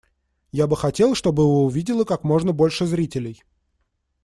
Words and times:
Я 0.51 0.65
бы 0.65 0.75
хотел, 0.75 1.13
чтобы 1.13 1.43
его 1.43 1.63
увидело 1.63 2.05
как 2.05 2.23
можно 2.23 2.53
больше 2.53 2.87
зрителей. 2.87 3.43